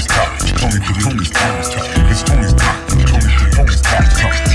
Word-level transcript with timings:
Tony's 0.00 0.06
top. 0.06 0.38
Tony, 0.56 0.78
Tony's 1.02 1.30
Tony's 1.30 1.68
top. 1.68 1.84
It's 2.10 2.22
Tony's 2.22 2.54
top. 2.54 2.88
Tony's 3.52 3.80
top. 3.82 4.04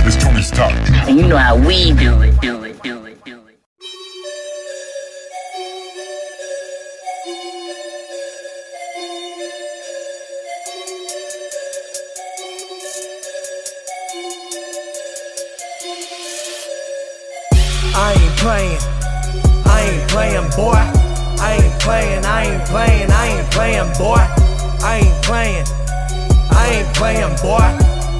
It's 0.07 0.15
Tony's 0.23 0.51
top. 0.51 0.71
And 1.07 1.19
you 1.19 1.27
know 1.27 1.37
how 1.37 1.55
we 1.55 1.93
do 1.93 2.21
it, 2.21 2.39
do 2.41 2.63
it, 2.63 2.81
do 2.81 3.05
it, 3.05 3.23
do 3.23 3.39
it. 3.47 3.59
I 17.97 18.13
ain't 18.13 18.37
playing. 18.37 18.79
I 19.65 19.81
ain't 19.91 20.09
playing, 20.09 20.49
boy. 20.55 20.73
I 20.73 21.59
ain't 21.61 21.81
playing. 21.81 22.25
I 22.25 22.45
ain't 22.45 22.65
playing. 22.67 23.11
I 23.11 23.27
ain't 23.27 23.51
playing, 23.51 23.93
boy. 23.97 24.44
I 24.85 24.97
ain't 25.01 25.23
playing. 25.23 25.65
I 26.53 26.69
ain't 26.77 26.95
playing, 26.95 27.33
boy. 27.41 27.57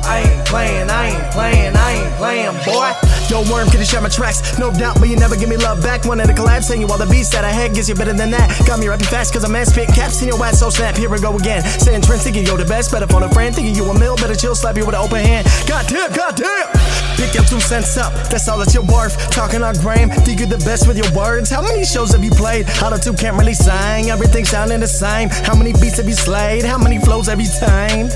I 0.02 0.26
ain't 0.26 0.46
playing, 0.48 0.90
I 0.90 1.14
ain't 1.14 1.32
playing, 1.32 1.76
I 1.78 1.92
ain't 1.94 2.14
playing, 2.18 2.58
boy. 2.66 2.90
Yo, 3.30 3.42
worm, 3.54 3.70
can 3.70 3.80
you 3.80 3.86
share 3.86 4.02
my 4.02 4.10
tracks? 4.10 4.58
No 4.58 4.72
doubt, 4.72 5.00
but 5.00 5.08
you 5.08 5.16
never 5.16 5.36
give 5.36 5.48
me 5.48 5.58
love 5.58 5.84
back. 5.84 6.06
One 6.06 6.20
at 6.20 6.30
a 6.30 6.34
collab, 6.34 6.64
saying 6.64 6.82
you 6.82 6.88
all 6.88 6.98
the 6.98 7.06
beats 7.06 7.30
that 7.30 7.46
I 7.46 7.52
had 7.52 7.76
gives 7.76 7.88
you 7.88 7.94
better 7.94 8.14
than 8.14 8.32
that. 8.32 8.50
Got 8.66 8.80
me 8.80 8.88
rapping 8.88 9.06
fast, 9.06 9.32
cause 9.32 9.44
a 9.44 9.50
man 9.50 9.68
spit 9.68 9.90
caps 9.90 10.22
in 10.24 10.28
your 10.28 10.44
ass, 10.44 10.60
so 10.60 10.72
snap. 10.72 10.96
Here 10.96 11.10
we 11.10 11.20
go 11.20 11.38
again. 11.38 11.62
Saying 11.62 12.02
trends, 12.02 12.24
thinking 12.24 12.46
you're 12.46 12.58
the 12.58 12.66
best. 12.66 12.92
Better 12.92 13.08
phone 13.08 13.22
a 13.22 13.30
friend, 13.30 13.54
thinking 13.54 13.76
you 13.76 13.86
a 13.86 14.00
mill. 14.00 14.16
Better 14.16 14.36
chill, 14.36 14.56
slap 14.56 14.76
you 14.76 14.86
with 14.86 14.96
an 14.96 15.02
open 15.02 15.22
hand. 15.22 15.48
Goddamn, 15.68 16.14
goddamn. 16.14 16.85
Pick 17.16 17.34
your 17.34 17.44
two 17.46 17.60
cents 17.60 17.98
up, 17.98 18.14
that's 18.30 18.48
all 18.48 18.60
that 18.60 18.74
you're 18.74 18.84
worth. 18.84 19.16
Talking 19.32 19.64
on 19.64 19.76
gram, 19.76 20.10
think 20.10 20.40
you're 20.40 20.50
the 20.50 20.64
best 20.66 20.88
with 20.88 20.98
your 20.98 21.12
words. 21.16 21.50
How 21.50 21.62
many 21.62 21.86
shows 21.86 22.12
have 22.12 22.24
you 22.24 22.32
played? 22.32 22.66
How 22.68 22.90
the 22.90 22.98
two 22.98 23.14
can't 23.14 23.38
really 23.38 23.54
sing, 23.54 24.10
everything 24.10 24.46
sounding 24.46 24.80
the 24.82 24.88
same. 24.88 25.30
How 25.30 25.56
many 25.56 25.74
beats 25.74 25.98
have 25.98 26.08
you 26.08 26.16
slayed? 26.16 26.64
How 26.66 26.78
many 26.78 27.00
flows 27.00 27.28
have 27.28 27.40
you 27.40 27.48
tamed? 27.48 28.12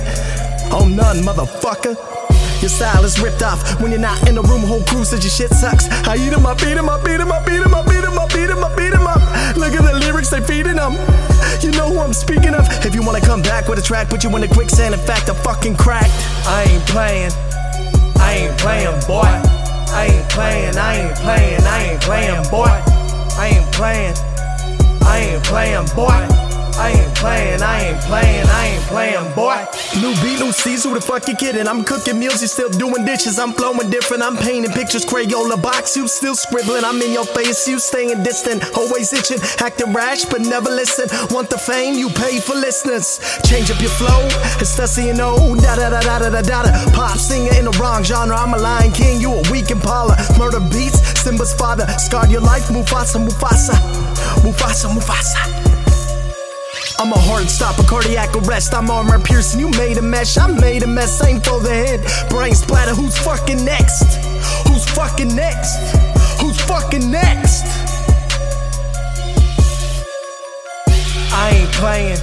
Oh, 0.71 0.85
none, 0.87 1.17
motherfucker. 1.23 1.95
Your 2.61 2.69
style 2.69 3.05
is 3.05 3.19
ripped 3.21 3.41
off 3.41 3.79
when 3.81 3.91
you're 3.91 4.01
not 4.01 4.27
in 4.27 4.35
the 4.35 4.41
room. 4.41 4.63
Whole 4.63 4.83
crew 4.83 5.05
says 5.05 5.23
your 5.23 5.31
shit 5.31 5.49
sucks. 5.57 5.87
I 6.05 6.17
eat 6.17 6.33
'em 6.33 6.45
up, 6.45 6.57
beat 6.59 6.77
'em 6.77 6.89
up, 6.89 7.05
beat 7.05 7.19
'em 7.19 7.31
up, 7.31 7.45
beat 7.45 7.61
'em 7.61 7.73
up, 7.73 7.87
beat 7.87 8.03
'em 8.03 8.17
up, 8.19 8.29
beat 8.33 8.49
'em 8.49 8.63
up, 8.63 8.75
beat 8.75 8.93
'em 8.93 9.07
up. 9.07 9.21
Look 9.55 9.73
at 9.73 9.83
the 9.83 9.93
lyrics 9.93 10.29
they 10.29 10.41
feeding 10.41 10.75
them. 10.75 10.97
You 11.61 11.71
know 11.71 11.87
who 11.87 11.99
I'm 11.99 12.13
speaking 12.13 12.53
of. 12.53 12.67
If 12.85 12.93
you 12.95 13.01
wanna 13.01 13.21
come 13.21 13.41
back 13.41 13.69
with 13.69 13.79
a 13.79 13.81
track, 13.81 14.09
put 14.09 14.25
you 14.25 14.35
in 14.35 14.41
the 14.41 14.49
quicksand. 14.49 14.93
In 14.93 14.99
fact, 14.99 15.29
I'm 15.29 15.35
fucking 15.37 15.77
cracked. 15.77 16.11
I 16.45 16.63
ain't 16.63 16.85
playing. 16.85 17.31
I 18.29 18.33
ain't 18.33 18.57
playing, 18.59 18.99
boy. 19.07 19.25
I 19.25 20.05
ain't 20.05 20.29
playing. 20.29 20.77
I 20.77 20.97
ain't 20.97 21.15
playing. 21.17 21.61
I 21.63 21.83
ain't 21.85 22.01
playing, 22.01 22.43
boy. 22.51 22.69
I 23.41 23.47
ain't 23.55 23.73
playing. 23.73 24.13
I 25.01 25.17
ain't 25.17 25.43
playing, 25.43 25.87
boy. 25.95 26.48
I 26.79 26.91
ain't 26.91 27.15
playing, 27.15 27.61
I 27.61 27.91
ain't 27.91 28.01
playing, 28.07 28.47
I 28.47 28.67
ain't 28.67 28.83
playing, 28.87 29.35
boy. 29.35 29.59
New 29.99 30.15
beat, 30.23 30.39
new 30.39 30.53
seeds, 30.53 30.85
who 30.85 30.93
the 30.93 31.01
fuck 31.01 31.27
you 31.27 31.35
kidding? 31.35 31.67
I'm 31.67 31.83
cooking 31.83 32.17
meals, 32.17 32.41
you 32.41 32.47
still 32.47 32.69
doing 32.69 33.03
dishes. 33.03 33.37
I'm 33.37 33.51
flowing 33.51 33.89
different, 33.89 34.23
I'm 34.23 34.37
painting 34.37 34.71
pictures, 34.71 35.05
Crayola 35.05 35.61
box, 35.61 35.97
you 35.97 36.07
still 36.07 36.35
scribbling. 36.35 36.85
I'm 36.85 37.01
in 37.01 37.11
your 37.11 37.25
face, 37.25 37.67
you 37.67 37.79
staying 37.79 38.23
distant, 38.23 38.63
always 38.77 39.11
itching, 39.11 39.39
acting 39.59 39.91
rash, 39.91 40.23
but 40.23 40.39
never 40.39 40.69
listen. 40.69 41.11
Want 41.35 41.49
the 41.49 41.57
fame, 41.57 41.95
you 41.95 42.07
pay 42.15 42.39
for 42.39 42.55
listeners. 42.55 43.19
Change 43.43 43.71
up 43.71 43.81
your 43.81 43.91
flow, 43.99 44.23
it's 44.63 44.79
the 44.79 44.87
you 45.03 45.13
know, 45.13 45.35
da 45.59 45.75
da 45.75 45.89
da 45.89 45.99
da 45.99 46.29
da 46.29 46.41
da 46.41 46.63
da. 46.63 46.71
Pop 46.95 47.17
singer 47.17 47.51
in 47.59 47.65
the 47.65 47.75
wrong 47.75 48.05
genre, 48.05 48.37
I'm 48.37 48.53
a 48.53 48.57
Lion 48.57 48.93
King, 48.93 49.19
you 49.19 49.33
a 49.33 49.43
weak 49.51 49.69
Impala. 49.69 50.15
Murder 50.39 50.61
beats, 50.71 51.03
Simba's 51.19 51.53
father, 51.53 51.85
scarred 51.99 52.31
your 52.31 52.41
life, 52.41 52.71
Mufasa, 52.71 53.19
Mufasa, 53.19 53.75
Mufasa, 54.47 54.87
Mufasa. 54.87 55.58
I'm 56.99 57.13
a 57.13 57.17
heart 57.17 57.49
stop, 57.49 57.79
a 57.79 57.83
cardiac 57.83 58.35
arrest. 58.35 58.73
I'm 58.73 58.91
armor 58.91 59.19
piercing. 59.19 59.61
You 59.61 59.69
made 59.69 59.97
a 59.97 60.01
mess, 60.01 60.37
I 60.37 60.47
made 60.47 60.83
a 60.83 60.87
mess. 60.87 61.23
Aim 61.23 61.39
for 61.39 61.61
the 61.61 61.69
head, 61.69 62.29
brain 62.29 62.53
splatter. 62.53 62.93
Who's 62.93 63.17
fucking 63.17 63.63
next? 63.63 64.03
Who's 64.67 64.83
fucking 64.89 65.33
next? 65.33 65.79
Who's 66.41 66.59
fucking 66.59 67.09
next? 67.09 67.63
I 71.31 71.51
ain't 71.55 71.71
playing. 71.71 72.19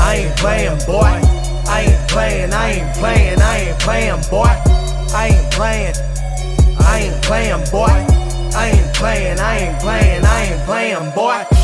I 0.00 0.24
ain't 0.24 0.36
playing, 0.38 0.78
boy. 0.86 1.12
I 1.68 1.84
ain't 1.86 2.08
playing. 2.08 2.54
I 2.54 2.70
ain't 2.72 2.96
playing. 2.96 3.42
I 3.42 3.58
ain't 3.58 3.78
playing, 3.78 4.22
boy. 4.30 4.56
I 5.12 5.36
ain't 5.36 5.52
playing. 5.52 5.94
I 6.80 6.98
ain't 6.98 7.22
playing, 7.22 7.64
boy. 7.70 7.92
I 8.56 8.70
ain't 8.72 8.94
playing. 8.94 9.38
I 9.38 9.58
ain't 9.58 9.80
playing. 9.80 10.24
I 10.24 10.44
ain't 10.44 10.64
playing, 10.64 11.10
boy. 11.14 11.61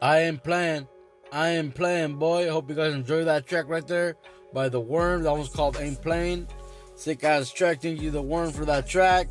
I 0.00 0.18
am 0.20 0.38
playing. 0.38 0.86
I 1.32 1.48
am 1.48 1.72
playing, 1.72 2.16
boy. 2.16 2.48
Hope 2.48 2.68
you 2.70 2.76
guys 2.76 2.94
enjoy 2.94 3.24
that 3.24 3.46
track 3.46 3.68
right 3.68 3.86
there 3.86 4.16
by 4.52 4.68
Tha 4.68 4.80
Wurm. 4.80 5.24
That 5.24 5.32
one's 5.32 5.48
called 5.48 5.76
Ain't 5.78 6.00
Playing. 6.00 6.46
Sick 6.94 7.24
ass 7.24 7.50
track. 7.50 7.82
Thank 7.82 8.00
you, 8.00 8.10
Tha 8.10 8.22
Wurm, 8.22 8.52
for 8.52 8.64
that 8.64 8.86
track. 8.86 9.30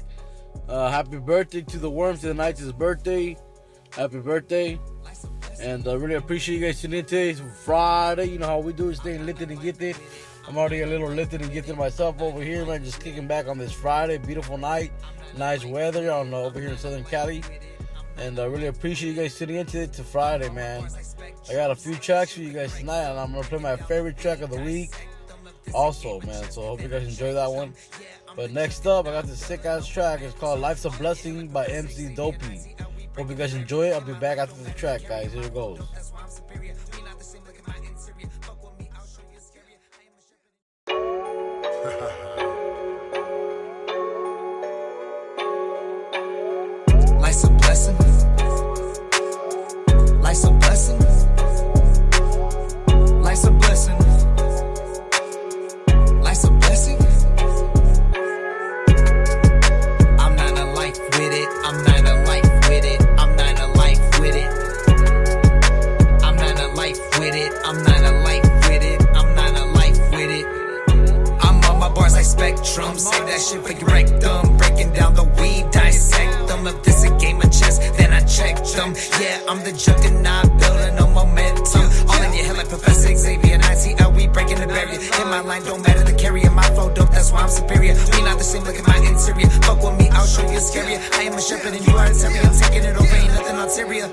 Uh, 0.68 0.92
happy 0.92 1.18
birthday 1.18 1.62
to 1.62 1.78
Tha 1.78 1.90
Wurm. 1.90 2.20
Tonight's 2.20 2.60
his 2.60 2.74
birthday. 2.74 3.38
Happy 3.96 4.20
birthday. 4.20 4.80
And 5.62 5.88
I 5.88 5.92
uh, 5.92 5.96
really 5.96 6.16
appreciate 6.16 6.60
you 6.60 6.66
guys 6.66 6.82
tuning 6.82 7.00
in 7.00 7.06
today. 7.06 7.30
It's 7.30 7.42
Friday. 7.64 8.26
You 8.26 8.38
know 8.38 8.48
how 8.48 8.60
we 8.60 8.74
do 8.74 8.90
it, 8.90 8.98
staying 8.98 9.26
lifted 9.26 9.50
and 9.50 9.62
gifted. 9.62 9.96
I'm 10.48 10.58
already 10.58 10.82
a 10.82 10.88
little 10.88 11.10
lifted 11.10 11.42
and 11.42 11.52
gifted 11.52 11.78
myself 11.78 12.22
over 12.22 12.42
here, 12.42 12.66
man. 12.66 12.84
Just 12.84 13.02
kicking 13.02 13.28
back 13.28 13.48
on 13.48 13.58
this 13.58 13.72
Friday. 13.72 14.18
Beautiful 14.18 14.58
night. 14.58 14.92
Nice 15.38 15.66
weather 15.66 16.12
on 16.12 16.34
uh, 16.34 16.38
over 16.38 16.60
here 16.60 16.70
in 16.70 16.78
Southern 16.78 17.04
Cali. 17.06 17.42
And 18.18 18.40
I 18.40 18.46
really 18.46 18.68
appreciate 18.68 19.12
you 19.12 19.22
guys 19.22 19.38
tuning 19.38 19.58
into 19.58 19.82
it 19.82 19.94
to 19.94 20.04
Friday, 20.04 20.50
man. 20.50 20.88
I 21.50 21.54
got 21.54 21.72
a 21.72 21.76
few 21.76 21.96
tracks 21.96 22.34
for 22.34 22.42
you 22.42 22.52
guys 22.52 22.76
tonight, 22.78 23.10
and 23.10 23.20
I'm 23.20 23.32
gonna 23.32 23.44
play 23.44 23.60
my 23.60 23.76
favorite 23.76 24.18
track 24.18 24.42
of 24.42 24.50
the 24.50 24.62
week. 24.62 24.92
Also, 25.74 26.20
man. 26.22 26.50
So 26.50 26.64
I 26.64 26.68
hope 26.68 26.82
you 26.82 26.88
guys 26.88 27.08
enjoy 27.08 27.34
that 27.34 27.52
one. 27.52 27.74
But 28.36 28.52
next 28.52 28.86
up, 28.86 29.08
I 29.08 29.12
got 29.12 29.26
this 29.26 29.40
sick 29.40 29.66
ass 29.66 29.88
track. 29.88 30.22
It's 30.22 30.34
called 30.36 30.60
"Life's 30.60 30.86
a 30.86 30.90
Blessing" 30.92 31.48
by 31.48 31.66
Emcee 31.68 32.16
Dopey. 32.16 32.76
Hope 33.16 33.30
you 33.30 33.36
guys 33.36 33.54
enjoy 33.54 33.88
it. 33.90 33.94
I'll 33.94 34.02
be 34.02 34.14
back 34.14 34.38
after 34.38 34.62
the 34.64 34.72
track, 34.72 35.08
guys. 35.08 35.34
Here 35.34 35.44
it 35.44 35.54
goes. 35.54 35.80
I'm 79.48 79.64
the 79.64 79.72
juggernaut, 79.72 80.60
building 80.60 80.96
no 80.96 81.08
momentum. 81.08 81.88
All 82.10 82.22
in 82.22 82.34
your 82.36 82.44
head 82.44 82.58
like 82.58 82.68
Professor 82.68 83.16
Xavier 83.16 83.54
and 83.54 83.64
ITL, 83.64 84.14
we 84.14 84.28
breaking 84.28 84.60
the 84.60 84.68
barrier. 84.68 85.00
In 85.00 85.28
my 85.30 85.40
line, 85.40 85.64
don't 85.64 85.82
matter 85.82 86.04
the 86.04 86.12
carrier. 86.12 86.52
My 86.52 86.68
flow 86.76 86.94
dope, 86.94 87.12
that's 87.12 87.32
why 87.32 87.44
I'm 87.44 87.50
superior. 87.50 87.96
We 88.12 88.24
not 88.24 88.38
the 88.40 88.44
same, 88.44 88.66
look 88.66 88.76
at 88.76 88.86
my 88.86 88.98
interior. 88.98 89.50
Fuck 89.64 89.82
with 89.84 89.98
me, 90.00 90.10
I'll 90.10 90.28
show 90.28 90.44
you 90.52 90.60
scarier. 90.60 91.00
I 91.14 91.24
am 91.24 91.34
a 91.34 91.42
shepherd 91.42 91.74
and 91.74 91.88
you 91.88 91.96
are 91.96 92.08
a 92.08 92.14
terrier. 92.14 92.42
I'm 92.44 92.60
taking 92.60 92.84
it 92.84 92.96
over, 92.98 93.16
ain't 93.16 93.34
nothing 93.40 93.56
ulterior. 93.56 94.08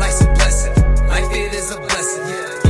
Life's 0.00 0.22
a 0.22 0.26
blessing. 0.32 1.06
Life 1.06 1.30
it 1.30 1.52
is 1.52 1.70
a 1.70 1.76
blessing. 1.76 2.63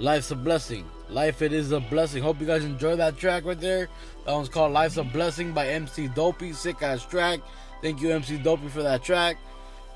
Life's 0.00 0.30
a 0.30 0.34
blessing. 0.34 0.86
Life 1.10 1.42
it 1.42 1.52
is 1.52 1.72
a 1.72 1.80
blessing. 1.80 2.22
Hope 2.22 2.40
you 2.40 2.46
guys 2.46 2.64
enjoy 2.64 2.96
that 2.96 3.18
track 3.18 3.44
right 3.44 3.60
there. 3.60 3.90
That 4.24 4.32
one's 4.32 4.48
called 4.48 4.72
Life's 4.72 4.96
a 4.96 5.04
Blessing 5.04 5.52
by 5.52 5.66
Emcee 5.66 6.14
Dopey. 6.14 6.54
Sick 6.54 6.82
ass 6.82 7.04
track. 7.04 7.40
Thank 7.82 8.00
you, 8.00 8.08
Emcee 8.08 8.42
Dopey, 8.42 8.68
for 8.68 8.82
that 8.82 9.04
track. 9.04 9.36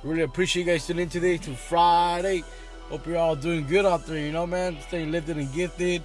Really 0.02 0.20
appreciate 0.20 0.66
you 0.66 0.72
guys 0.72 0.86
tuning 0.86 1.04
in 1.04 1.08
today 1.08 1.38
to 1.38 1.54
Friday. 1.54 2.44
Hope 2.90 3.06
you're 3.06 3.16
all 3.16 3.34
doing 3.34 3.66
good 3.66 3.86
out 3.86 4.04
there, 4.04 4.18
you 4.18 4.30
know, 4.30 4.46
man. 4.46 4.76
Staying 4.88 5.10
lifted 5.10 5.38
and 5.38 5.50
gifted. 5.54 6.02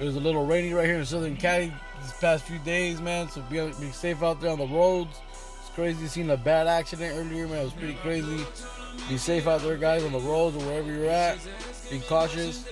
It 0.00 0.04
was 0.04 0.16
a 0.16 0.20
little 0.20 0.46
rainy 0.46 0.72
right 0.72 0.86
here 0.86 0.96
in 0.96 1.04
Southern 1.04 1.36
Cali 1.36 1.70
these 2.00 2.12
past 2.12 2.44
few 2.44 2.58
days, 2.60 3.02
man. 3.02 3.28
So 3.28 3.42
be, 3.50 3.60
be 3.78 3.90
safe 3.90 4.22
out 4.22 4.40
there 4.40 4.50
on 4.50 4.60
the 4.60 4.66
roads. 4.66 5.20
It's 5.60 5.68
crazy 5.74 6.06
seeing 6.06 6.30
a 6.30 6.38
bad 6.38 6.68
accident 6.68 7.18
earlier, 7.18 7.46
man. 7.46 7.58
It 7.58 7.64
was 7.64 7.74
pretty 7.74 7.94
crazy. 7.96 8.46
Be 9.10 9.18
safe 9.18 9.46
out 9.46 9.60
there, 9.60 9.76
guys, 9.76 10.04
on 10.04 10.12
the 10.12 10.20
roads 10.20 10.56
or 10.56 10.60
wherever 10.60 10.90
you're 10.90 11.10
at. 11.10 11.38
Be 11.90 12.00
cautious. 12.00 12.64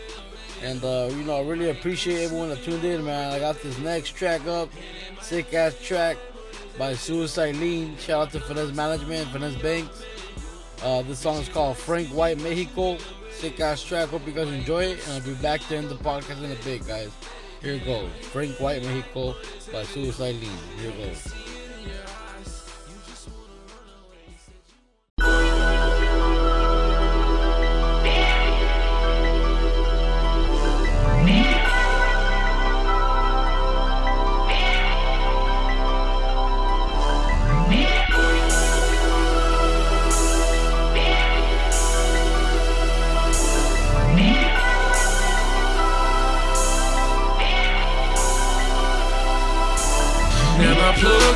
And 0.63 0.83
uh, 0.85 1.09
you 1.13 1.25
know, 1.25 1.37
I 1.37 1.43
really 1.43 1.71
appreciate 1.71 2.25
everyone 2.25 2.51
that 2.51 2.63
tuned 2.63 2.85
in, 2.85 3.05
man. 3.05 3.33
I 3.33 3.39
got 3.39 3.61
this 3.63 3.79
next 3.79 4.11
track 4.11 4.47
up, 4.47 4.69
sick 5.21 5.53
ass 5.55 5.75
track 5.83 6.17
by 6.79 6.95
Suicide 6.95 7.57
Lean. 7.57 7.97
Shout 7.99 8.29
out 8.29 8.33
to 8.33 8.41
Finesse 8.41 8.75
Management, 8.75 9.29
Finesse 9.31 9.57
Banks. 9.57 10.05
Uh, 10.83 11.03
this 11.03 11.19
song 11.19 11.37
is 11.39 11.49
called 11.49 11.77
Franc 11.77 12.09
Whyte 12.09 12.41
Mexico. 12.41 12.99
Sick 13.33 13.59
ass 13.61 13.83
track. 13.83 14.09
Hope 14.09 14.27
you 14.27 14.33
guys 14.33 14.49
enjoy 14.49 14.85
it, 14.85 15.07
and 15.07 15.15
I'll 15.15 15.21
be 15.21 15.35
back 15.43 15.61
to 15.69 15.77
end 15.77 15.89
the 15.89 15.97
podcast 15.97 16.43
in 16.43 16.53
a 16.53 16.57
bit, 16.57 16.87
guys. 16.87 17.11
Here 17.63 17.79
goes. 17.79 18.11
Franc 18.23 18.59
Whyte 18.61 18.83
Mexico 18.83 19.35
by 19.73 19.83
Suicide 19.85 20.37
Lean. 20.37 20.59
Here 20.79 20.93
goes. 20.93 21.50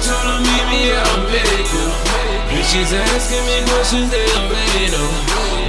Told 0.02 0.26
her 0.26 0.38
meet 0.42 0.66
me 0.72 0.82
out 0.90 1.18
medical. 1.30 1.90
Bitches 2.50 2.90
asking 2.90 3.44
me 3.46 3.56
questions 3.70 4.10
they 4.10 4.26
already 4.34 4.90
know. 4.90 5.10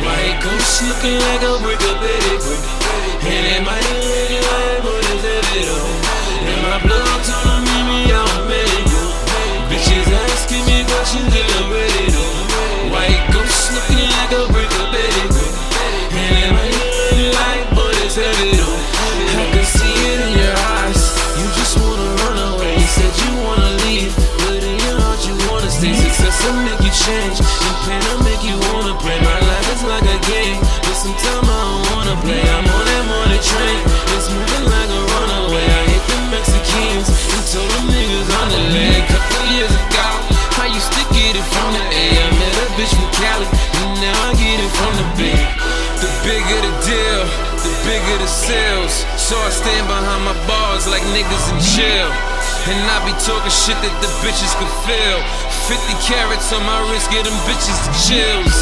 White 0.01 0.39
ghost 0.41 0.81
looking 0.89 1.17
like 1.19 1.43
a 1.45 1.53
brick 1.61 1.81
of 1.85 1.97
Betty. 2.01 2.35
And 3.25 3.43
it 3.53 3.61
might 3.61 3.85
look 3.85 4.31
like 4.49 4.81
what 4.81 5.03
is 5.13 5.23
it 5.25 5.67
all? 5.69 5.93
And 6.49 6.59
my 6.65 6.77
plug 6.81 7.19
told 7.25 7.45
her 7.45 7.59
meet 7.65 7.85
me 7.85 7.99
out 8.13 8.37
medical. 8.49 9.09
Bitches 9.69 10.09
asking 10.09 10.65
me 10.65 10.81
questions 10.89 11.29
they 11.33 11.45
already 11.61 12.05
know. 12.13 12.93
White 12.93 13.25
ghost 13.33 13.73
looking 13.73 13.94
Will 26.45 26.61
make 26.61 26.77
you 26.85 26.93
change, 26.93 27.41
and 27.41 27.75
pain 27.89 28.01
will 28.05 28.21
make 28.21 28.43
you 28.45 28.53
wanna 28.69 28.93
play. 29.01 29.17
My 29.17 29.39
life 29.49 29.67
is 29.73 29.81
like 29.81 30.05
a 30.05 30.19
game, 30.29 30.61
but 30.61 30.93
sometimes 30.93 31.41
I 31.41 31.57
don't 31.57 31.81
wanna 31.89 32.15
play. 32.21 32.37
I'm 32.37 32.69
on 32.69 32.85
that 32.85 33.03
money 33.09 33.41
train, 33.41 33.81
it's 34.13 34.29
moving 34.29 34.65
like 34.69 34.91
a 34.93 35.01
runaway. 35.09 35.65
I 35.65 35.81
hate 35.89 36.05
the 36.05 36.17
Mexicans 36.29 37.09
and 37.09 37.43
told 37.49 37.69
them 37.73 37.85
niggas 37.89 38.29
on 38.37 38.47
the 38.53 38.61
leg. 38.77 39.01
Couple 39.09 39.45
years 39.57 39.73
ago, 39.73 40.05
used 40.75 40.91
to 40.91 41.03
get 41.15 41.33
it 41.39 41.47
from 41.49 41.71
the 41.71 41.81
A. 41.81 42.05
I 42.13 42.29
met 42.37 42.53
a 42.61 42.65
bitch 42.75 42.93
from 42.93 43.09
Cali, 43.15 43.47
and 43.81 43.91
now 44.03 44.27
I 44.27 44.35
get 44.35 44.59
it 44.59 44.71
from 44.75 44.93
the 44.99 45.07
Bay. 45.17 45.41
The 46.03 46.09
bigger 46.27 46.59
the 46.61 46.73
deal, 46.83 47.21
the 47.63 47.71
bigger 47.87 48.17
the 48.19 48.27
sales. 48.27 49.05
So 49.15 49.33
I 49.39 49.49
stand 49.49 49.87
behind 49.87 50.21
my 50.27 50.35
bars 50.45 50.85
like 50.85 51.01
niggas 51.15 51.45
in 51.49 51.59
jail. 51.73 52.11
And 52.65 52.81
I 52.89 52.97
be 53.05 53.13
talking 53.21 53.53
shit 53.53 53.77
that 53.77 53.95
the 54.01 54.09
bitches 54.25 54.51
could 54.57 54.73
feel. 54.89 55.19
50 55.65 55.97
carats 55.97 56.53
on 56.53 56.61
my 56.61 56.77
wrist, 56.93 57.09
get 57.09 57.25
them 57.25 57.33
bitches 57.49 57.73
the 57.89 57.93
chills. 57.97 58.57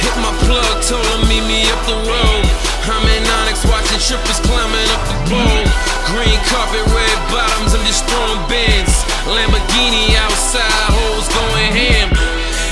Hit 0.00 0.16
my 0.24 0.32
plug, 0.48 0.80
told 0.88 1.04
them 1.12 1.28
meet 1.28 1.44
me 1.44 1.68
up 1.68 1.84
the 1.84 2.00
road. 2.08 2.44
I'm 2.88 3.04
in 3.12 3.20
Onyx 3.44 3.60
watching 3.68 4.00
trippers 4.00 4.40
climbing 4.48 4.88
up 4.88 5.04
the 5.04 5.16
pole. 5.28 5.64
Green 6.08 6.40
carpet, 6.48 6.80
red 6.96 7.18
bottoms, 7.28 7.76
I'm 7.76 7.84
just 7.84 8.08
throwing 8.08 8.40
bands. 8.48 9.04
Lamborghini 9.28 10.16
outside, 10.16 10.64
hoes 10.88 11.28
going 11.28 11.76
ham. 11.76 12.08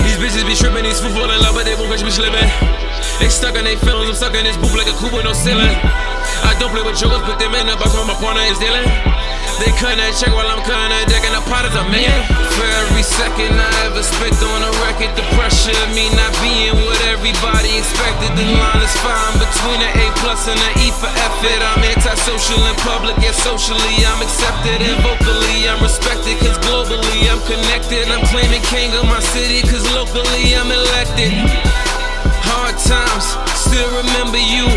These 0.00 0.16
bitches 0.16 0.48
be 0.48 0.56
tripping, 0.56 0.88
these 0.88 1.04
fools 1.04 1.12
fall 1.12 1.28
in 1.28 1.36
love, 1.44 1.52
but 1.52 1.68
they 1.68 1.76
won't 1.76 1.92
catch 1.92 2.00
me 2.00 2.08
slipping. 2.08 2.48
They 3.20 3.28
stuck 3.28 3.52
in 3.52 3.68
their 3.68 3.76
feelings, 3.76 4.08
I'm 4.08 4.16
stuck 4.16 4.32
in 4.32 4.48
this 4.48 4.56
booth 4.56 4.72
like 4.80 4.88
a 4.88 4.96
coupe 4.96 5.12
with 5.12 5.28
no 5.28 5.36
ceiling. 5.36 5.76
I 6.44 6.54
don't 6.58 6.70
play 6.70 6.82
with 6.82 6.98
jokers, 6.98 7.22
put 7.22 7.38
them 7.38 7.54
in 7.54 7.66
the 7.66 7.76
box 7.76 7.94
when 7.94 8.06
my 8.06 8.14
partner 8.18 8.42
is 8.46 8.58
dealing. 8.58 8.86
They 9.58 9.74
cutting 9.74 9.98
that 9.98 10.14
check 10.14 10.30
while 10.30 10.46
I'm 10.46 10.62
cutting 10.62 10.94
that 10.94 11.10
deck 11.10 11.26
and 11.26 11.34
the 11.34 11.42
pot 11.50 11.66
is 11.66 11.74
a 11.74 11.82
million. 11.90 12.14
For 12.54 12.62
every 12.86 13.02
second 13.02 13.58
I 13.58 13.66
ever 13.90 14.06
spent 14.06 14.38
on 14.38 14.62
a 14.62 14.70
record, 14.86 15.10
the 15.18 15.26
pressure 15.34 15.74
of 15.82 15.90
me 15.98 16.06
not 16.14 16.30
being 16.38 16.78
what 16.78 16.94
everybody 17.10 17.74
expected. 17.74 18.30
The 18.38 18.46
line 18.54 18.78
is 18.78 18.94
fine 19.02 19.34
between 19.42 19.82
an 19.82 19.90
A 19.98 20.06
plus 20.22 20.46
and 20.46 20.54
an 20.62 20.74
E 20.78 20.94
for 20.94 21.10
effort. 21.10 21.58
I'm 21.58 21.82
antisocial 21.82 22.62
in 22.70 22.78
public, 22.86 23.18
yet 23.18 23.34
socially 23.34 24.06
I'm 24.06 24.22
accepted. 24.22 24.78
And 24.78 24.94
vocally 25.02 25.66
I'm 25.66 25.82
respected, 25.82 26.38
cause 26.38 26.54
globally 26.62 27.26
I'm 27.26 27.42
connected. 27.50 28.06
I'm 28.14 28.22
claiming 28.30 28.62
king 28.70 28.94
of 28.94 29.10
my 29.10 29.18
city, 29.34 29.66
cause 29.66 29.82
locally 29.90 30.54
I'm 30.54 30.70
elected. 30.70 31.34
Hard 32.68 32.84
times, 32.84 33.24
still 33.56 33.88
remember 33.96 34.36
you. 34.36 34.68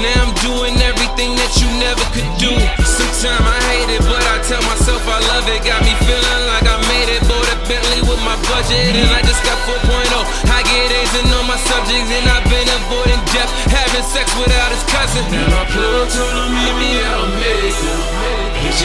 Now 0.00 0.24
I'm 0.24 0.32
doing 0.40 0.72
everything 0.80 1.36
that 1.36 1.52
you 1.60 1.68
never 1.76 2.00
could 2.16 2.32
do. 2.40 2.48
Sometimes 2.80 3.44
I 3.44 3.60
hate 3.76 3.92
it, 3.92 4.00
but 4.08 4.24
I 4.24 4.40
tell 4.40 4.64
myself 4.64 5.04
I 5.04 5.20
love 5.36 5.44
it. 5.44 5.60
Got 5.60 5.84
me 5.84 5.92
feeling 6.08 6.42
like 6.48 6.64
I 6.64 6.80
made 6.88 7.12
it. 7.12 7.20
Bought 7.28 7.44
a 7.52 7.56
Bentley 7.68 8.00
with 8.08 8.24
my 8.24 8.40
budget, 8.48 8.88
and 8.88 9.12
I 9.12 9.20
just 9.20 9.44
got 9.44 9.60
4.0. 9.68 9.84
I 10.48 10.64
get 10.64 10.88
A's 10.88 11.12
in 11.12 11.28
all 11.36 11.44
my 11.44 11.60
subjects, 11.60 12.08
and 12.08 12.24
I've 12.24 12.48
been 12.48 12.72
avoiding 12.72 13.20
death, 13.28 13.52
having 13.68 14.06
sex 14.08 14.32
without 14.40 14.72
his 14.72 14.84
cousin. 14.88 15.45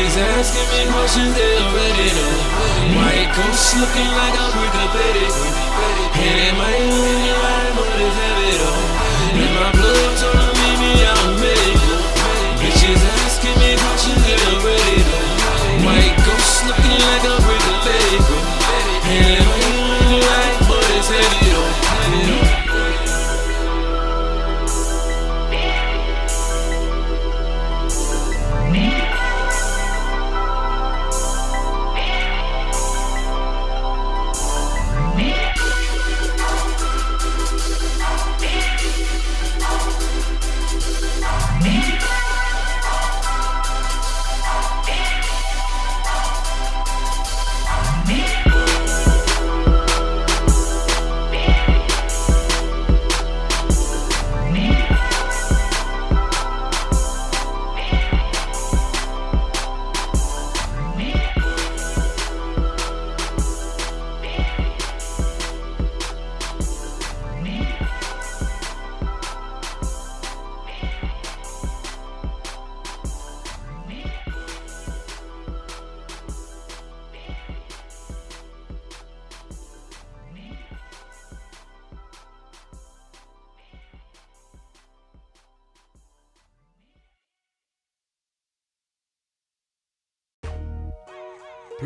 Bitches 0.01 0.17
asking 0.17 0.65
me 0.73 0.91
questions 0.91 1.35
they 1.35 1.57
already 1.61 2.09
know. 2.17 2.33
White 2.97 3.29
coats 3.37 3.77
looking 3.77 4.09
like 4.17 4.33
of 4.33 4.93
Betty. 4.97 5.29
And 6.17 6.37
it 6.41 6.53
might 6.57 6.89
win 6.89 7.19
you 7.21 7.37
right, 7.37 7.71
but 7.77 8.01
it's 8.01 8.15
heavy 8.17 8.51
though. 8.57 8.81
And 9.45 9.53
my 9.61 9.71
plug 9.77 10.40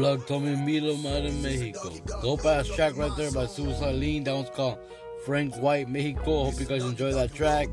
Plug 0.05 0.43
meet 0.43 0.83
him 0.83 1.03
out 1.07 1.25
in 1.25 1.41
Mexico. 1.41 1.89
Dope 2.21 2.45
ass 2.45 2.67
track 2.67 2.95
right 2.95 3.11
there 3.17 3.31
by 3.31 3.47
Suicide 3.47 3.95
Lean. 3.95 4.23
That 4.23 4.35
one's 4.35 4.51
called 4.51 4.77
Franc 5.25 5.55
Whyte 5.55 5.89
Mexico. 5.89 6.43
Hope 6.43 6.59
you 6.59 6.67
guys 6.67 6.83
enjoy 6.83 7.11
that 7.13 7.33
track. 7.33 7.69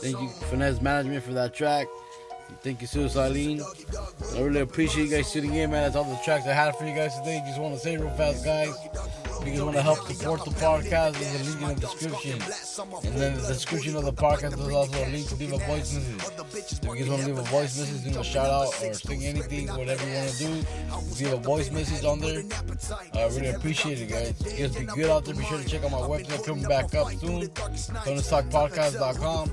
Thank 0.00 0.20
you, 0.20 0.28
Finesse 0.50 0.80
Management, 0.80 1.22
for 1.22 1.34
that 1.34 1.54
track. 1.54 1.86
Thank 2.62 2.80
you, 2.80 2.88
Suicide 2.88 3.30
Lean. 3.30 3.62
I 4.34 4.40
really 4.40 4.60
appreciate 4.60 5.04
you 5.04 5.10
guys 5.10 5.32
tuning 5.32 5.54
in, 5.54 5.70
man. 5.70 5.84
That's 5.84 5.94
all 5.94 6.02
the 6.02 6.18
tracks 6.24 6.46
I 6.46 6.52
had 6.52 6.74
for 6.74 6.84
you 6.84 6.96
guys 6.96 7.16
today. 7.16 7.40
Just 7.46 7.60
want 7.60 7.74
to 7.74 7.80
say 7.80 7.96
real 7.96 8.10
fast, 8.10 8.44
guys. 8.44 8.74
If 9.40 9.46
you 9.46 9.52
guys 9.52 9.62
want 9.62 9.76
to 9.76 9.82
help 9.82 9.98
support 10.00 10.44
the 10.44 10.50
podcast, 10.50 11.12
there's 11.12 11.40
a 11.40 11.44
link 11.44 11.62
in 11.62 11.68
the 11.76 11.80
description. 11.80 12.42
And 13.04 13.20
then 13.20 13.34
the 13.36 13.46
description 13.46 13.94
of 13.94 14.04
the 14.04 14.12
podcast, 14.12 14.56
there's 14.56 14.74
also 14.74 14.98
a 14.98 15.10
link 15.10 15.28
to 15.28 15.36
leave 15.36 15.52
a 15.52 15.58
voice 15.58 15.94
message. 15.94 16.37
If 16.54 16.82
you 16.82 16.96
guys 16.96 17.08
want 17.08 17.22
to 17.22 17.28
leave 17.28 17.38
a 17.38 17.42
voice 17.42 17.78
message, 17.78 18.12
do 18.12 18.20
a 18.20 18.24
shout 18.24 18.46
out 18.46 18.68
or 18.82 18.94
sing 18.94 19.24
anything, 19.24 19.68
whatever 19.68 20.04
you 20.06 20.14
want 20.14 20.30
to 20.30 20.38
do, 20.38 20.48
leave 21.18 21.32
a 21.32 21.36
voice 21.36 21.70
message 21.70 22.04
on 22.04 22.18
there. 22.20 22.42
I 23.14 23.24
really 23.26 23.48
appreciate 23.48 24.00
it, 24.00 24.08
guys. 24.08 24.34
You 24.58 24.66
guys 24.66 24.76
be 24.76 24.84
good 24.86 25.10
out 25.10 25.24
there. 25.24 25.34
Be 25.34 25.44
sure 25.44 25.58
to 25.58 25.68
check 25.68 25.84
out 25.84 25.90
my 25.90 25.98
website 25.98 26.46
coming 26.46 26.64
back 26.64 26.94
up 26.94 27.10
soon, 27.12 27.48
TonyStockPodcast.com. 27.48 29.50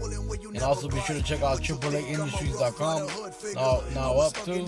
And 0.53 0.63
also 0.63 0.87
be 0.87 0.99
sure 1.01 1.15
to 1.15 1.23
check 1.23 1.41
out 1.41 1.61
AAAindustries.com. 1.61 3.07
Now, 3.55 3.81
now 3.93 4.17
up 4.19 4.33
too. 4.45 4.65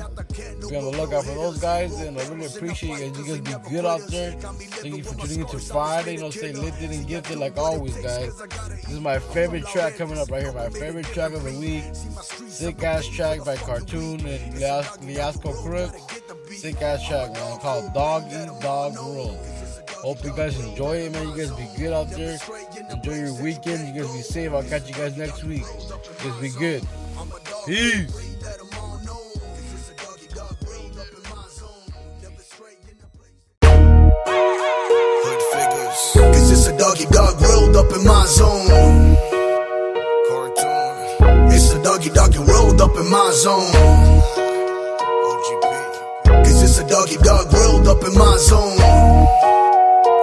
Be 0.67 0.75
on 0.75 0.83
the 0.83 0.91
lookout 0.97 1.23
for 1.23 1.33
those 1.33 1.59
guys, 1.59 1.97
and 2.01 2.19
I 2.19 2.27
really 2.27 2.47
appreciate 2.47 2.99
you 2.99 3.11
guys. 3.11 3.17
You 3.17 3.37
guys 3.37 3.41
be 3.41 3.53
good 3.69 3.85
out 3.85 4.05
there. 4.07 4.31
Thank 4.31 4.97
you 4.97 5.03
for 5.03 5.15
tuning 5.15 5.39
in 5.41 5.47
to 5.47 5.59
Friday. 5.59 6.15
You 6.15 6.21
know, 6.21 6.29
stay 6.29 6.51
lifted 6.51 6.91
and 6.91 7.07
gifted 7.07 7.37
like 7.37 7.57
always, 7.57 7.95
guys. 7.97 8.37
This 8.37 8.89
is 8.89 8.99
my 8.99 9.19
favorite 9.19 9.65
track 9.67 9.95
coming 9.95 10.17
up 10.17 10.29
right 10.29 10.43
here. 10.43 10.51
My 10.51 10.69
favorite 10.69 11.05
track 11.07 11.31
of 11.31 11.43
the 11.43 11.53
week. 11.57 11.85
Sick 12.21 12.83
ass 12.83 13.07
track 13.07 13.43
by 13.45 13.55
Cartoon 13.57 14.19
and 14.25 14.53
Liasco 14.55 15.53
Crook. 15.63 15.95
Sick 16.51 16.81
ass 16.81 17.07
track, 17.07 17.33
man. 17.33 17.59
Called 17.59 17.93
Dawg 17.93 18.23
Eat 18.31 18.61
Dawg 18.61 18.95
World. 18.95 19.37
Hope 20.01 20.23
you 20.23 20.33
guys 20.35 20.59
enjoy 20.59 20.97
it, 20.97 21.11
man. 21.11 21.27
You 21.29 21.37
guys 21.37 21.51
be 21.51 21.67
good 21.77 21.93
out 21.93 22.09
there. 22.11 22.37
Enjoy 22.91 23.15
your 23.15 23.41
weekend. 23.41 23.95
You 23.95 24.03
guys 24.03 24.13
be 24.13 24.21
safe. 24.21 24.51
I'll 24.51 24.63
catch 24.63 24.87
you 24.87 24.95
guys 24.95 25.17
next 25.17 25.43
week. 25.43 25.63
You 26.23 26.31
guys 26.31 26.41
be 26.41 26.49
good. 26.49 26.83
Peace. 27.65 28.23
Cause 36.13 36.51
it's 36.51 36.67
a 36.67 36.77
doggy 36.77 37.05
dog 37.05 37.41
rolled 37.41 37.75
up 37.75 37.91
in 37.95 38.05
my 38.05 38.25
zone. 38.25 38.96
Doggy 42.09 42.37
doggy 42.37 42.51
rolled 42.51 42.81
up 42.81 42.95
in 42.97 43.09
my 43.09 43.31
zone. 43.31 43.71
Cause 46.25 46.63
it's 46.63 46.79
a 46.79 46.87
doggy 46.87 47.17
dog 47.17 47.51
rolled 47.51 47.87
up 47.87 48.03
in 48.03 48.13
my 48.17 48.37
zone. 48.37 48.77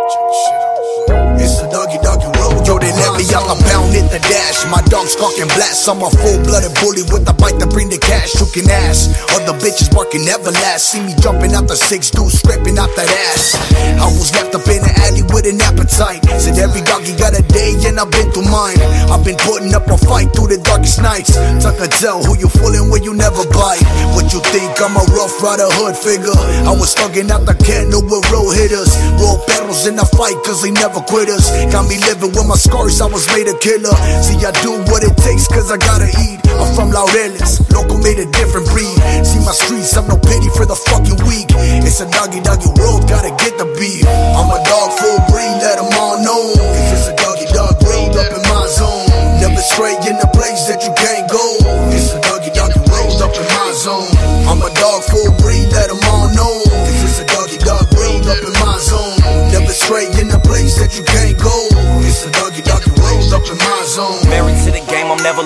Check 0.08 0.24
the 0.24 0.34
shit 0.40 0.60
out. 0.60 1.40
It's 1.40 1.60
a 1.60 1.68
doggy 1.70 1.98
doggy 2.00 2.28
rolled. 2.40 2.66
Yo, 2.66 2.78
they 2.78 2.92
let 2.92 3.12
me 3.18 3.24
out 3.34 3.44
the 3.44 3.56
pound, 3.68 3.92
hit 3.92 4.08
the 4.08 4.20
dash. 4.20 4.64
My 4.70 4.80
dog 4.88 5.06
squawking 5.08 5.48
blast. 5.52 5.88
I'm 5.88 6.00
a 6.00 6.08
full 6.08 6.40
blooded 6.44 6.72
bully 6.80 7.04
with 7.12 7.28
a 7.28 7.34
bite 7.34 7.60
to 7.60 7.66
bring 7.66 7.90
the 7.90 7.98
cash. 7.98 8.32
Shooking 8.32 8.68
ass. 8.68 9.12
Other 9.36 9.52
bitches 9.60 9.92
barking 9.92 10.24
never 10.24 10.50
last. 10.64 10.92
See 10.92 11.02
me 11.04 11.12
jumping 11.20 11.52
out 11.52 11.68
the 11.68 11.76
six 11.76 12.10
dude, 12.10 12.32
scraping 12.32 12.78
out 12.78 12.88
that 12.96 13.10
ass. 13.28 13.60
I 14.00 14.08
was 14.16 14.32
left 14.32 14.54
up 14.54 14.64
in 14.68 14.80
the 14.80 14.92
alley 15.04 15.22
with 15.34 15.44
an 15.44 15.60
appetite. 15.60 16.24
Said 16.40 16.56
every 16.56 16.80
doggy 16.80 17.12
I've 17.98 18.10
been 18.10 18.30
through 18.32 18.50
mine. 18.50 18.78
I've 19.12 19.24
been 19.24 19.38
putting 19.46 19.74
up 19.74 19.86
a 19.86 19.96
fight 19.96 20.32
through 20.34 20.50
the 20.50 20.60
darkest 20.62 21.00
nights. 21.00 21.34
Tuck 21.62 21.78
a 21.78 21.88
tell 21.88 22.22
who 22.22 22.36
you 22.38 22.48
fooling 22.48 22.90
when 22.90 23.02
you 23.02 23.14
never 23.14 23.44
bite. 23.54 23.82
What 24.14 24.32
you 24.32 24.40
think 24.50 24.74
I'm 24.82 24.96
a 24.96 25.04
rough 25.14 25.38
rider 25.42 25.68
hood 25.78 25.96
figure? 25.96 26.34
I 26.66 26.72
was 26.74 26.94
thugging 26.94 27.30
out 27.30 27.46
the 27.46 27.54
candle 27.54 28.02
with 28.02 28.24
road 28.30 28.54
hitters. 28.56 28.90
Roll 29.20 29.38
battles 29.46 29.86
in 29.86 29.96
the 29.96 30.06
fight, 30.16 30.36
cause 30.42 30.62
they 30.62 30.70
never 30.70 31.00
quit 31.00 31.28
us. 31.28 31.50
Got 31.70 31.88
me 31.88 31.98
living 32.06 32.34
with 32.34 32.46
my 32.46 32.56
scars, 32.56 33.00
I 33.00 33.06
was 33.06 33.26
made 33.30 33.46
a 33.46 33.56
killer. 33.58 33.94
See, 34.22 34.38
I 34.42 34.50
do 34.64 34.74
what 34.90 35.04
it 35.04 35.14
takes, 35.20 35.46
cause 35.46 35.70
I 35.70 35.78
gotta 35.78 36.10
eat. 36.26 36.40
I'm 36.54 36.70
from 36.74 36.94
Laureles, 36.94 37.58
local 37.74 37.98
made 37.98 38.18
a 38.22 38.30
different 38.30 38.70
breed. 38.70 38.94
See 39.26 39.42
my 39.42 39.54
streets, 39.54 39.96
I'm 39.96 40.06
no 40.06 40.16
pity 40.16 40.50
for 40.54 40.66
the 40.66 40.76
fucking 40.76 41.18
weak. 41.26 41.50
It's 41.82 42.00
a 42.00 42.06
doggy 42.10 42.40
doggy 42.40 42.70
world, 42.78 43.08
gotta 43.10 43.34
get 43.42 43.58
the 43.58 43.66
beat. 43.78 44.06
I'm 44.06 44.50
a 44.50 44.60
dog 44.62 44.94
full 44.98 45.18
breed, 45.30 45.54
let 45.62 45.82
them 45.82 45.90
all 45.98 46.22
know. 46.22 46.83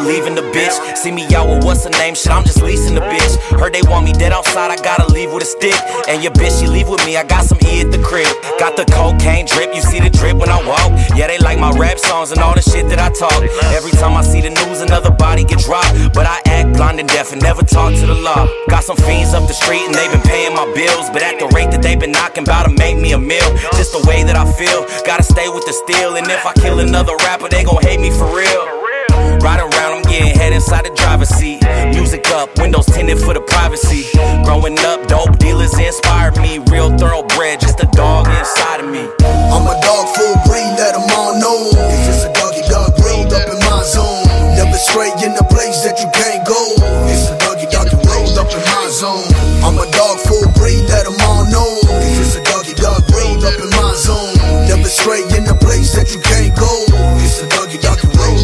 Leaving 0.08 0.34
the 0.34 0.42
bitch. 0.56 0.72
See 0.96 1.12
me 1.12 1.28
out 1.36 1.46
with 1.46 1.62
what's 1.64 1.84
her 1.84 1.90
name? 2.00 2.14
Shit, 2.14 2.32
I'm 2.32 2.42
just 2.42 2.62
leasing 2.62 2.94
the 2.94 3.04
bitch. 3.04 3.36
Heard 3.60 3.74
they 3.74 3.82
want 3.84 4.06
me 4.06 4.12
dead 4.12 4.32
outside, 4.32 4.72
I 4.72 4.76
gotta 4.80 5.06
leave 5.12 5.32
with 5.32 5.42
a 5.42 5.46
stick. 5.46 5.76
And 6.08 6.22
your 6.24 6.32
bitch, 6.32 6.58
she 6.58 6.66
leave 6.66 6.88
with 6.88 7.04
me, 7.04 7.16
I 7.16 7.24
got 7.24 7.44
some 7.44 7.58
E 7.60 7.82
at 7.84 7.92
the 7.92 8.00
crib. 8.00 8.26
Got 8.58 8.76
the 8.76 8.88
cocaine 8.88 9.44
drip, 9.46 9.74
you 9.74 9.82
see 9.82 10.00
the 10.00 10.08
drip 10.08 10.36
when 10.36 10.48
I 10.48 10.58
walk. 10.64 10.88
Yeah, 11.14 11.28
they 11.28 11.38
like 11.38 11.58
my 11.58 11.70
rap 11.76 11.98
songs 11.98 12.32
and 12.32 12.40
all 12.40 12.54
the 12.54 12.62
shit 12.62 12.88
that 12.88 12.98
I 12.98 13.10
talk. 13.12 13.36
Every 13.76 13.92
time 13.92 14.16
I 14.16 14.22
see 14.22 14.40
the 14.40 14.50
news, 14.50 14.80
another 14.80 15.10
body 15.10 15.44
get 15.44 15.60
dropped. 15.60 15.92
But 16.14 16.26
I 16.26 16.40
act 16.46 16.72
blind 16.72 17.00
and 17.00 17.08
deaf 17.08 17.32
and 17.32 17.42
never 17.42 17.62
talk 17.62 17.92
to 17.92 18.06
the 18.06 18.14
law. 18.16 18.48
Got 18.68 18.84
some 18.84 18.96
fiends 18.96 19.34
up 19.34 19.46
the 19.46 19.54
street 19.54 19.84
and 19.84 19.94
they 19.94 20.08
been 20.08 20.24
paying 20.24 20.54
my 20.54 20.64
bills. 20.72 21.10
But 21.12 21.22
at 21.22 21.38
the 21.38 21.48
rate 21.52 21.70
that 21.70 21.82
they 21.82 21.96
been 21.96 22.12
knocking, 22.12 22.44
bout 22.44 22.64
to 22.64 22.72
make 22.72 22.96
me 22.96 23.12
a 23.12 23.18
meal. 23.18 23.48
Just 23.76 23.92
the 23.92 24.02
way 24.08 24.24
that 24.24 24.36
I 24.36 24.48
feel, 24.56 24.88
gotta 25.04 25.22
stay 25.22 25.48
with 25.48 25.66
the 25.66 25.72
steel. 25.72 26.16
And 26.16 26.26
if 26.28 26.46
I 26.46 26.52
kill 26.54 26.80
another 26.80 27.14
rapper, 27.28 27.48
they 27.48 27.64
gon' 27.64 27.82
hate 27.82 28.00
me 28.00 28.10
for 28.10 28.26
real. 28.34 28.77
Riding 29.40 29.70
around, 29.72 29.92
I'm 29.96 30.02
getting 30.02 30.34
head 30.34 30.52
inside 30.52 30.84
the 30.84 30.94
driver's 30.94 31.28
seat. 31.30 31.62
Music 31.94 32.26
up, 32.30 32.50
windows 32.58 32.86
tinted 32.86 33.18
for 33.18 33.34
the 33.34 33.40
privacy. 33.40 34.04
Growing 34.44 34.78
up, 34.80 35.06
dope 35.08 35.38
dealers 35.38 35.72
inspired 35.78 36.36
me. 36.38 36.58
Real 36.70 36.90
thoroughbred, 36.96 37.60
just 37.60 37.80
a 37.80 37.88
dog 37.92 38.26
inside 38.26 38.80
of 38.80 38.90
me. 38.90 39.06
I'm 39.52 39.66
a 39.66 39.76
dog 39.80 40.04
full 40.16 40.36
breed, 40.46 40.68
let 40.76 40.92
them 40.94 41.08
all 41.16 41.38
know. 41.38 41.70
It's 41.72 42.06
just 42.06 42.26
a 42.28 42.32
doggy 42.34 42.62
dog 42.68 42.92
rolled 43.00 43.32
up 43.32 43.48
in 43.48 43.58
my 43.64 43.82
zone. 43.84 44.26
Never 44.58 44.76
stray 44.76 45.10
in 45.24 45.32
the 45.34 45.46
place 45.48 45.82
that 45.86 46.02
you 46.02 46.10
can't 46.12 46.44
go. 46.46 46.58
It's 47.08 47.30
a 47.30 47.38
doggy 47.38 47.66
doggy 47.70 47.96
rolled 48.04 48.36
up 48.36 48.50
in 48.52 48.62
my 48.64 48.86
zone. 48.90 49.28
I'm 49.64 49.78
a 49.78 49.86
dog 49.94 50.18
full 50.26 50.48
breed, 50.58 50.84
let 50.90 51.06
them 51.06 51.18
all 51.24 51.46
know. 51.48 51.70
It's 52.04 52.18
just 52.18 52.38
a 52.38 52.42
doggy 52.44 52.74
dog 52.74 53.06
rolled 53.10 53.44
up 53.44 53.56
in 53.56 53.70
my 53.70 53.94
zone. 53.94 54.34
Never 54.68 54.88
stray 54.90 55.22
in 55.36 55.44
the 55.48 55.56
place 55.60 55.94
that 55.94 56.12
you 56.12 56.20
can't 56.20 56.54
go. 56.58 57.07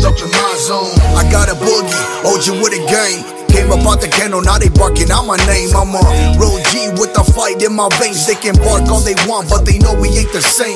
A 0.05 0.09
up 0.09 0.21
in 0.21 0.29
my 0.29 0.55
zone. 0.59 0.93
I 1.17 1.25
got 1.33 1.49
a 1.49 1.55
boogie, 1.57 1.97
OG 2.29 2.61
with 2.61 2.77
a 2.77 2.83
game. 2.93 3.25
Came 3.55 3.71
up 3.71 3.87
out 3.87 4.03
the 4.03 4.11
kennel, 4.11 4.43
now 4.43 4.59
they 4.59 4.69
barking 4.69 5.15
out 5.15 5.31
my 5.31 5.39
name. 5.47 5.71
I'm 5.79 5.95
a 5.95 6.03
real 6.35 6.59
G 6.75 6.91
with 6.99 7.15
the 7.15 7.23
fight 7.23 7.63
in 7.63 7.71
my 7.71 7.87
veins. 8.03 8.27
They 8.27 8.35
can 8.35 8.59
bark 8.59 8.83
all 8.91 8.99
they 8.99 9.15
want, 9.31 9.49
but 9.49 9.63
they 9.63 9.79
know 9.79 9.95
we 9.95 10.11
ain't 10.11 10.35
the 10.35 10.43
same. 10.43 10.75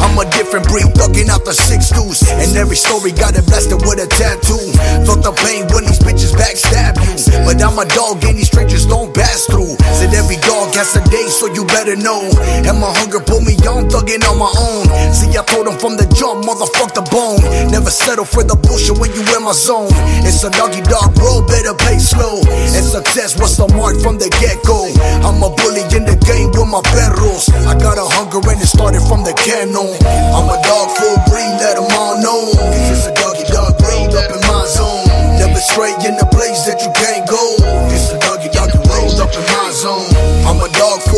I'm 0.00 0.16
a 0.16 0.24
different 0.32 0.64
breed, 0.66 0.88
thugging 0.96 1.28
out 1.28 1.44
the 1.44 1.52
six 1.52 1.92
deuce. 1.92 2.24
And 2.24 2.56
every 2.56 2.74
story 2.74 3.12
got 3.12 3.36
it 3.36 3.44
blasted 3.44 3.84
with 3.84 4.00
a 4.00 4.08
tattoo. 4.08 4.64
Felt 5.04 5.22
the 5.22 5.36
pain 5.44 5.68
when 5.70 5.84
these 5.84 6.00
bitches 6.00 6.32
backstab 6.32 6.96
you. 7.04 7.14
But 7.44 7.60
I'm 7.60 7.76
a 7.76 7.84
dog, 7.92 8.24
and 8.24 8.34
these 8.34 8.48
strangers 8.48 8.88
don't 8.88 9.12
pass 9.12 9.44
through. 9.44 9.76
Said 10.00 10.16
every 10.16 10.40
dog 10.42 10.72
has 10.72 10.96
a 10.96 11.04
day, 11.12 11.28
so 11.28 11.52
you 11.52 11.68
better 11.68 12.00
know. 12.00 12.24
And 12.64 12.80
my 12.80 12.90
hunger 12.96 13.20
pulled 13.20 13.44
me 13.44 13.60
on, 13.68 13.92
thugging 13.92 14.24
on 14.24 14.40
my 14.40 14.48
own. 14.48 14.88
See, 15.12 15.30
I 15.36 15.44
told 15.44 15.68
them 15.68 15.76
from 15.76 16.00
the 16.00 16.08
jump, 16.16 16.48
motherfuck 16.48 16.96
the 16.96 17.04
bone. 17.12 17.44
Never 17.86 18.02
settle 18.02 18.26
for 18.26 18.42
the 18.42 18.58
bullshit 18.66 18.98
when 18.98 19.14
you 19.14 19.22
in 19.22 19.46
my 19.46 19.54
zone. 19.54 19.86
It's 20.26 20.42
a 20.42 20.50
doggy 20.50 20.82
dog 20.90 21.14
roll, 21.22 21.46
better 21.46 21.70
play 21.70 22.02
slow. 22.02 22.42
And 22.74 22.82
success 22.82 23.38
was 23.38 23.54
the 23.54 23.70
mark 23.78 23.94
from 24.02 24.18
the 24.18 24.26
get 24.42 24.58
go. 24.66 24.90
I'm 25.22 25.38
a 25.38 25.54
bully 25.54 25.86
in 25.94 26.02
the 26.02 26.18
game 26.26 26.50
with 26.50 26.66
my 26.66 26.82
perros. 26.82 27.46
I 27.62 27.78
got 27.78 27.94
a 27.94 28.02
hunger 28.02 28.42
and 28.42 28.58
it 28.58 28.66
started 28.66 29.06
from 29.06 29.22
the 29.22 29.30
kennel. 29.38 29.86
I'm 30.02 30.50
a 30.50 30.58
dog 30.66 30.98
full 30.98 31.14
breed, 31.30 31.54
let 31.62 31.78
them 31.78 31.86
all 31.94 32.18
know. 32.18 32.50
It's 32.90 33.06
a 33.06 33.14
doggy 33.14 33.46
dog 33.54 33.78
rolled 33.78 34.18
up 34.18 34.34
in 34.34 34.42
my 34.50 34.66
zone. 34.66 35.06
Never 35.38 35.62
stray 35.62 35.94
in 36.10 36.18
the 36.18 36.26
place 36.34 36.66
that 36.66 36.82
you 36.82 36.90
can't 36.90 37.22
go. 37.30 37.54
It's 37.94 38.10
a 38.10 38.18
doggy 38.18 38.50
dog 38.50 38.74
rolled 38.90 39.22
up 39.22 39.30
in 39.30 39.46
my 39.46 39.70
zone. 39.70 40.10
I'm 40.42 40.58
a 40.58 40.66
dog 40.74 41.06
full 41.06 41.15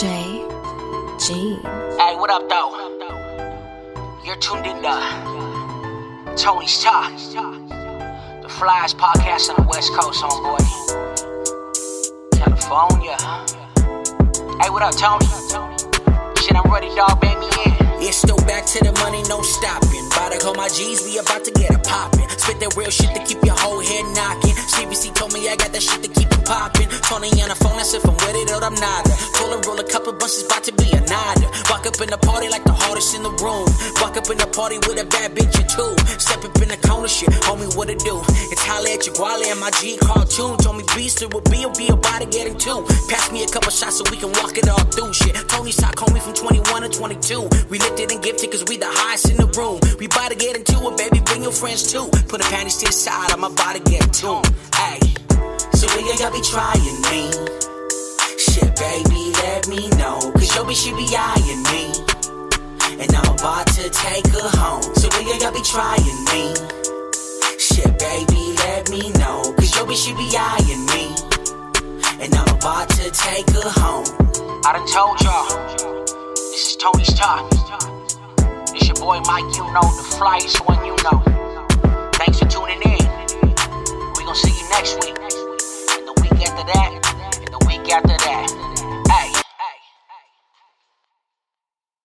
J. 0.00 0.06
G. 1.18 1.56
Hey, 2.00 2.16
what 2.16 2.30
up, 2.30 2.48
though? 2.48 2.72
You're 4.24 4.36
tuned 4.36 4.64
in 4.64 4.80
to 4.80 6.34
Tony's 6.38 6.82
Talk, 6.82 7.12
the 8.40 8.48
Flyest 8.48 8.96
podcast 8.96 9.50
on 9.50 9.56
the 9.60 9.68
West 9.68 9.92
Coast, 9.92 10.22
homeboy. 10.24 10.64
California. 12.32 13.14
Hey, 14.62 14.70
what 14.70 14.80
up, 14.80 14.96
Tony? 14.96 15.26
Shit, 16.40 16.56
I'm 16.56 16.72
ready, 16.72 16.88
dog. 16.96 17.20
Bang 17.20 17.38
me 17.38 17.48
in. 17.66 17.76
It's 18.00 18.16
still 18.16 18.38
back 18.48 18.64
to 18.72 18.82
the 18.82 18.92
money, 19.04 19.22
no 19.28 19.42
stopping. 19.42 20.06
About 20.06 20.32
to 20.32 20.38
call 20.38 20.54
my 20.54 20.68
G's, 20.68 21.04
we 21.04 21.18
about 21.18 21.44
to 21.44 21.50
get 21.50 21.72
it 21.72 21.84
poppin'. 21.84 22.26
Spit 22.38 22.58
that 22.60 22.74
real 22.74 22.88
shit 22.88 23.14
to 23.14 23.22
keep 23.22 23.44
your 23.44 23.58
whole 23.58 23.80
head 23.80 24.06
knocking. 24.16 24.56
CBC 24.56 25.14
told 25.14 25.34
me 25.34 25.46
I 25.50 25.56
got 25.56 25.74
that 25.74 25.82
shit 25.82 26.02
to 26.04 26.08
keep 26.08 26.39
it 26.50 26.60
poppin'. 26.60 26.88
Tony 27.06 27.30
on 27.42 27.48
the 27.48 27.54
phone, 27.54 27.76
that's 27.76 27.94
if 27.94 28.04
I'm 28.04 28.14
with 28.14 28.36
it 28.36 28.50
or 28.50 28.62
I'm 28.62 28.74
not. 28.74 29.06
Told 29.38 29.54
her 29.54 29.60
roll 29.66 29.78
a 29.78 29.86
couple 29.86 30.12
bunches, 30.12 30.44
about 30.44 30.64
to 30.64 30.72
be 30.72 30.90
a 30.90 31.00
nada. 31.00 31.46
Walk 31.70 31.86
up 31.86 31.98
in 32.00 32.10
the 32.10 32.18
party 32.18 32.48
like 32.48 32.64
the 32.64 32.72
hardest 32.74 33.14
in 33.14 33.22
the 33.22 33.30
room. 33.42 33.66
Walk 34.02 34.16
up 34.16 34.28
in 34.30 34.38
the 34.38 34.50
party 34.50 34.78
with 34.86 34.98
a 34.98 35.06
bad 35.06 35.34
bitch 35.34 35.54
or 35.54 35.66
two. 35.66 35.92
Step 36.18 36.44
up 36.44 36.56
in 36.62 36.68
the 36.68 36.78
corner, 36.86 37.08
shit, 37.08 37.30
homie, 37.46 37.70
what 37.76 37.88
it 37.90 37.98
do? 38.00 38.18
It's 38.50 38.62
holla 38.62 38.90
at 38.90 39.06
your 39.06 39.14
guale 39.14 39.46
and 39.46 39.60
my 39.60 39.70
G 39.78 39.96
cartoon. 39.98 40.58
Told 40.58 40.76
me 40.76 40.84
beast 40.94 41.22
it 41.22 41.32
will 41.32 41.46
be, 41.46 41.64
will 41.64 41.74
be 41.74 41.88
about 41.88 42.20
to 42.22 42.26
get 42.26 42.46
in 42.46 42.58
two. 42.58 42.84
Pass 43.08 43.30
me 43.30 43.44
a 43.44 43.48
couple 43.48 43.70
shots 43.70 43.98
so 43.98 44.04
we 44.10 44.16
can 44.18 44.32
walk 44.42 44.58
it 44.58 44.68
all 44.68 44.84
through 44.90 45.14
shit. 45.14 45.34
Tony's 45.48 45.76
talk, 45.76 45.94
homie, 45.96 46.20
from 46.20 46.34
21 46.34 46.82
to 46.82 46.88
22. 46.90 47.48
We 47.70 47.78
lifted 47.78 48.10
and 48.10 48.22
gifted 48.22 48.50
cause 48.50 48.64
we 48.66 48.76
the 48.76 48.90
highest 48.90 49.30
in 49.30 49.36
the 49.36 49.48
room. 49.54 49.78
We 49.98 50.06
bout 50.08 50.30
to 50.30 50.36
get 50.36 50.56
into 50.56 50.78
it, 50.88 50.94
baby, 50.98 51.20
bring 51.24 51.42
your 51.42 51.52
friends 51.52 51.90
too. 51.90 52.06
Put 52.28 52.42
the 52.42 52.48
panties 52.50 52.78
to 52.78 52.86
the 52.86 52.92
side, 52.92 53.30
I'm 53.30 53.44
about 53.44 53.76
to 53.76 53.82
get 53.82 54.12
tuned. 54.12 54.46
Hey, 54.74 54.98
so 55.80 55.88
when 55.96 56.04
y'all 56.04 56.30
be 56.30 56.42
trying 56.42 57.00
me? 57.08 57.32
Shit, 58.36 58.68
baby, 58.76 59.32
let 59.40 59.66
me 59.66 59.88
know. 59.96 60.20
Cause 60.36 60.54
your 60.54 60.64
bitch, 60.68 60.84
she 60.84 60.92
be 60.92 61.08
eyeing 61.16 61.62
me. 61.72 61.88
And 63.00 63.08
I'm 63.16 63.32
about 63.32 63.66
to 63.80 63.88
take 63.88 64.26
her 64.28 64.48
home. 64.60 64.82
So 65.00 65.08
when 65.16 65.24
y'all 65.40 65.50
be 65.50 65.62
trying 65.64 66.04
me? 66.28 66.52
Shit, 67.56 67.96
baby, 67.96 68.52
let 68.60 68.90
me 68.90 69.08
know. 69.16 69.40
Cause 69.56 69.74
your 69.74 69.86
bitch, 69.88 70.04
she 70.04 70.12
be 70.12 70.28
eyeing 70.36 70.84
me. 70.92 71.16
And 72.20 72.34
I'm 72.34 72.56
about 72.56 72.90
to 73.00 73.10
take 73.10 73.48
her 73.48 73.70
home. 73.80 74.04
I 74.66 74.76
done 74.76 74.86
told 74.86 75.16
y'all. 75.24 75.48
This 76.36 76.72
is 76.72 76.76
Tony's 76.76 77.14
Talk. 77.14 77.48
It's 78.76 78.86
your 78.86 78.96
boy 78.96 79.20
Mike, 79.24 79.48
you 79.56 79.64
know, 79.72 79.88
the 79.96 80.04
flyest 80.12 80.60
one 80.68 80.84
you 80.84 80.94
know. 81.08 81.24
Thanks 82.20 82.38
for 82.38 82.48
tuning 82.48 82.82
in. 82.82 83.00
We 84.18 84.24
gonna 84.24 84.34
see 84.34 84.52
you 84.52 84.68
next 84.68 85.00
week 85.00 85.16
after 86.42 86.64
that. 86.72 87.38
And 87.42 87.48
the 87.48 87.66
week 87.66 87.90
after 87.92 88.16
that. 88.16 88.59